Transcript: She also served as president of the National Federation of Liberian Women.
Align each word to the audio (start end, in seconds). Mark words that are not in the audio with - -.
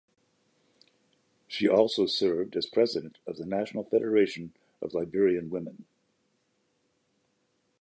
She 1.47 1.67
also 1.69 2.07
served 2.07 2.55
as 2.55 2.65
president 2.65 3.19
of 3.27 3.37
the 3.37 3.45
National 3.45 3.83
Federation 3.83 4.51
of 4.81 4.95
Liberian 4.95 5.51
Women. 5.51 5.85